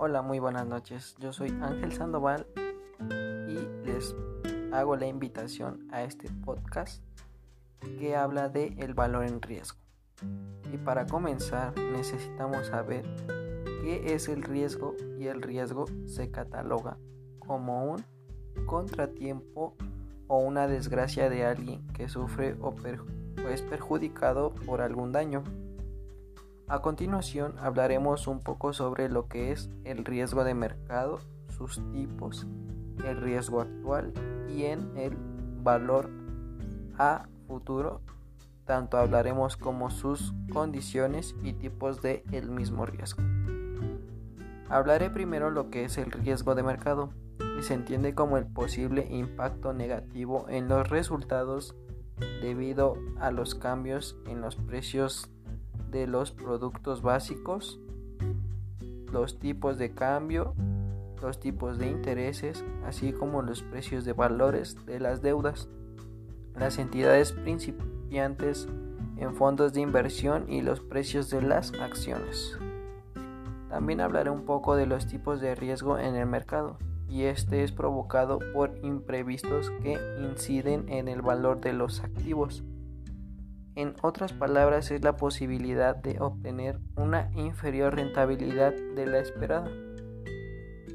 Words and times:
Hola, 0.00 0.22
muy 0.22 0.38
buenas 0.38 0.64
noches. 0.64 1.16
Yo 1.18 1.32
soy 1.32 1.48
Ángel 1.60 1.90
Sandoval 1.90 2.46
y 3.48 3.84
les 3.84 4.14
hago 4.72 4.94
la 4.94 5.08
invitación 5.08 5.88
a 5.90 6.04
este 6.04 6.30
podcast 6.44 7.02
que 7.98 8.14
habla 8.14 8.48
de 8.48 8.76
el 8.78 8.94
valor 8.94 9.24
en 9.24 9.42
riesgo. 9.42 9.80
Y 10.72 10.76
para 10.76 11.08
comenzar 11.08 11.76
necesitamos 11.76 12.68
saber 12.68 13.02
qué 13.82 14.14
es 14.14 14.28
el 14.28 14.44
riesgo 14.44 14.94
y 15.18 15.26
el 15.26 15.42
riesgo 15.42 15.86
se 16.06 16.30
cataloga 16.30 16.96
como 17.40 17.84
un 17.90 18.04
contratiempo 18.66 19.74
o 20.28 20.38
una 20.38 20.68
desgracia 20.68 21.28
de 21.28 21.44
alguien 21.44 21.84
que 21.88 22.08
sufre 22.08 22.54
o, 22.60 22.68
o 22.68 23.48
es 23.48 23.62
perjudicado 23.62 24.54
por 24.64 24.80
algún 24.80 25.10
daño. 25.10 25.42
A 26.70 26.82
continuación 26.82 27.54
hablaremos 27.58 28.26
un 28.26 28.40
poco 28.40 28.74
sobre 28.74 29.08
lo 29.08 29.26
que 29.26 29.52
es 29.52 29.70
el 29.84 30.04
riesgo 30.04 30.44
de 30.44 30.52
mercado, 30.52 31.18
sus 31.56 31.80
tipos, 31.92 32.46
el 33.06 33.22
riesgo 33.22 33.62
actual 33.62 34.12
y 34.50 34.64
en 34.64 34.94
el 34.98 35.16
valor 35.62 36.10
a 36.98 37.26
futuro. 37.46 38.02
Tanto 38.66 38.98
hablaremos 38.98 39.56
como 39.56 39.88
sus 39.88 40.34
condiciones 40.52 41.34
y 41.42 41.54
tipos 41.54 42.02
de 42.02 42.22
el 42.32 42.50
mismo 42.50 42.84
riesgo. 42.84 43.22
Hablaré 44.68 45.08
primero 45.08 45.50
lo 45.50 45.70
que 45.70 45.84
es 45.86 45.96
el 45.96 46.10
riesgo 46.10 46.54
de 46.54 46.64
mercado 46.64 47.14
y 47.58 47.62
se 47.62 47.72
entiende 47.72 48.14
como 48.14 48.36
el 48.36 48.46
posible 48.46 49.06
impacto 49.10 49.72
negativo 49.72 50.44
en 50.50 50.68
los 50.68 50.86
resultados 50.90 51.74
debido 52.42 52.98
a 53.18 53.30
los 53.30 53.54
cambios 53.54 54.18
en 54.26 54.42
los 54.42 54.56
precios 54.56 55.30
de 55.90 56.06
los 56.06 56.32
productos 56.32 57.02
básicos, 57.02 57.80
los 59.12 59.38
tipos 59.38 59.78
de 59.78 59.92
cambio, 59.92 60.54
los 61.22 61.40
tipos 61.40 61.78
de 61.78 61.88
intereses, 61.88 62.64
así 62.84 63.12
como 63.12 63.42
los 63.42 63.62
precios 63.62 64.04
de 64.04 64.12
valores 64.12 64.76
de 64.86 65.00
las 65.00 65.22
deudas, 65.22 65.68
las 66.56 66.78
entidades 66.78 67.32
principiantes 67.32 68.68
en 69.16 69.34
fondos 69.34 69.72
de 69.72 69.80
inversión 69.80 70.44
y 70.48 70.62
los 70.62 70.80
precios 70.80 71.30
de 71.30 71.42
las 71.42 71.72
acciones. 71.74 72.58
También 73.68 74.00
hablaré 74.00 74.30
un 74.30 74.44
poco 74.44 74.76
de 74.76 74.86
los 74.86 75.06
tipos 75.06 75.40
de 75.40 75.54
riesgo 75.54 75.98
en 75.98 76.14
el 76.14 76.26
mercado, 76.26 76.78
y 77.08 77.24
este 77.24 77.64
es 77.64 77.72
provocado 77.72 78.38
por 78.52 78.78
imprevistos 78.82 79.70
que 79.82 79.98
inciden 80.20 80.88
en 80.88 81.08
el 81.08 81.22
valor 81.22 81.60
de 81.60 81.72
los 81.72 82.00
activos. 82.00 82.62
En 83.78 83.94
otras 84.02 84.32
palabras, 84.32 84.90
es 84.90 85.04
la 85.04 85.14
posibilidad 85.14 85.94
de 85.94 86.18
obtener 86.18 86.80
una 86.96 87.30
inferior 87.36 87.94
rentabilidad 87.94 88.72
de 88.74 89.06
la 89.06 89.20
esperada. 89.20 89.70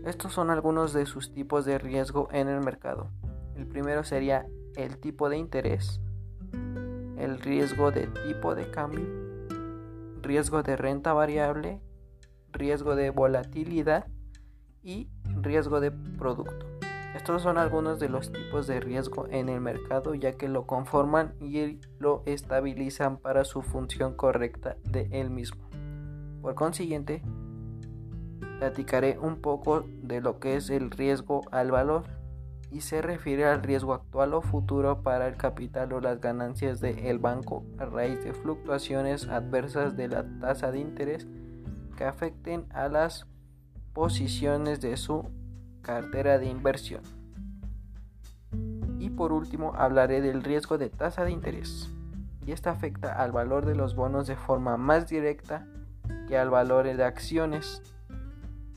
Estos 0.06 0.34
son 0.34 0.50
algunos 0.50 0.92
de 0.92 1.06
sus 1.06 1.32
tipos 1.32 1.64
de 1.64 1.78
riesgo 1.78 2.28
en 2.34 2.50
el 2.50 2.60
mercado. 2.60 3.10
El 3.56 3.68
primero 3.68 4.04
sería 4.04 4.48
el 4.76 4.98
tipo 4.98 5.30
de 5.30 5.38
interés, 5.38 6.02
el 7.16 7.40
riesgo 7.40 7.92
de 7.92 8.08
tipo 8.28 8.54
de 8.54 8.70
cambio, 8.70 9.06
riesgo 10.22 10.62
de 10.62 10.76
renta 10.76 11.14
variable, 11.14 11.80
riesgo 12.52 12.98
de 12.98 13.12
volatilidad 13.12 14.08
y 14.82 15.08
riesgo 15.42 15.80
de 15.80 15.92
producto. 15.92 16.73
Estos 17.16 17.44
son 17.44 17.60
algunos 17.60 18.00
de 18.00 18.10
los 18.10 18.32
tipos 18.32 18.66
de 18.66 18.80
riesgo 18.80 19.28
en 19.30 19.48
el 19.48 19.62
mercado 19.62 20.16
ya 20.16 20.34
que 20.34 20.48
lo 20.48 20.66
conforman 20.66 21.36
y 21.40 21.80
lo 22.00 22.24
estabilizan 22.26 23.18
para 23.18 23.46
su 23.46 23.62
función 23.62 24.16
correcta 24.16 24.78
de 24.84 25.08
él 25.12 25.30
mismo. 25.30 25.70
Por 26.42 26.56
consiguiente, 26.56 27.22
platicaré 28.58 29.20
un 29.20 29.42
poco 29.42 29.86
de 30.02 30.22
lo 30.22 30.40
que 30.40 30.56
es 30.56 30.72
el 30.72 30.90
riesgo 30.90 31.42
al 31.52 31.70
valor 31.70 32.06
y 32.72 32.82
se 32.82 33.04
refiere 33.04 33.46
al 33.46 33.62
riesgo 33.62 33.94
actual 33.94 34.34
o 34.34 34.42
futuro 34.42 35.04
para 35.04 35.28
el 35.28 35.38
capital 35.38 35.94
o 35.94 36.02
las 36.02 36.20
ganancias 36.20 36.82
del 36.82 37.20
banco 37.20 37.64
a 37.78 37.86
raíz 37.86 38.24
de 38.24 38.34
fluctuaciones 38.34 39.28
adversas 39.28 39.96
de 39.96 40.08
la 40.08 40.26
tasa 40.40 40.72
de 40.72 40.80
interés 40.80 41.28
que 41.96 42.06
afecten 42.06 42.66
a 42.72 42.90
las 42.90 43.28
posiciones 43.94 44.82
de 44.82 44.98
su 44.98 45.30
cartera 45.84 46.40
de 46.40 46.48
inversión. 46.48 47.04
Y 48.98 49.12
por 49.12 49.32
último 49.32 49.74
hablaré 49.76 50.22
del 50.22 50.42
riesgo 50.42 50.80
de 50.80 50.90
tasa 50.90 51.24
de 51.24 51.32
interés. 51.32 51.92
Y 52.48 52.52
esta 52.52 52.72
afecta 52.72 53.14
al 53.14 53.32
valor 53.32 53.66
de 53.66 53.76
los 53.76 53.96
bonos 53.96 54.26
de 54.26 54.36
forma 54.36 54.78
más 54.78 55.08
directa 55.08 55.68
que 56.28 56.38
al 56.38 56.50
valor 56.50 56.86
de 56.86 57.04
acciones. 57.04 57.84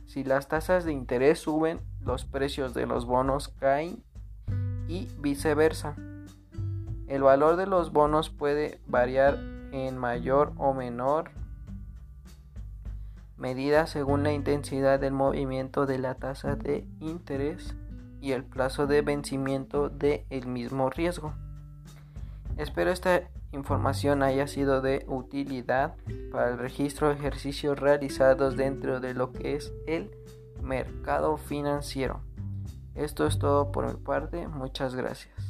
Si 0.05 0.25
las 0.25 0.49
tasas 0.49 0.85
de 0.85 0.93
interés 0.93 1.39
suben, 1.39 1.81
los 2.01 2.25
precios 2.25 2.75
de 2.75 2.87
los 2.87 3.07
bonos 3.07 3.49
caen 3.49 4.05
y 4.89 5.09
viceversa. 5.19 5.97
El 7.07 7.23
valor 7.23 7.57
de 7.57 7.67
los 7.67 7.93
bonos 7.93 8.31
puede 8.31 8.81
variar 8.87 9.39
en 9.73 9.97
mayor 9.97 10.53
o 10.57 10.75
menor 10.75 11.31
medida 13.37 13.87
según 13.87 14.23
la 14.23 14.33
intensidad 14.33 14.99
del 14.99 15.13
movimiento 15.13 15.87
de 15.87 15.99
la 15.99 16.15
tasa 16.15 16.57
de 16.57 16.87
interés 17.01 17.75
y 18.21 18.33
el 18.33 18.45
plazo 18.45 18.87
de 18.87 19.03
vencimiento 19.03 19.89
del 19.89 20.25
el 20.31 20.47
mismo 20.47 20.91
riesgo. 20.91 21.35
Espero 22.57 22.91
esta 22.91 23.29
información 23.53 24.23
haya 24.23 24.47
sido 24.47 24.81
de 24.81 25.05
utilidad 25.09 25.95
para 26.33 26.51
el 26.51 26.59
registro 26.59 27.09
de 27.09 27.15
ejercicios 27.15 27.79
realizados 27.79 28.57
dentro 28.57 29.01
de 29.01 29.15
lo 29.15 29.33
que 29.33 29.55
es 29.55 29.73
el 29.87 30.11
mercado 30.63 31.37
financiero. 31.37 32.21
Esto 32.95 33.27
es 33.27 33.39
todo 33.39 33.73
por 33.73 33.87
mi 33.87 34.01
parte, 34.01 34.49
muchas 34.49 34.95
gracias. 34.95 35.46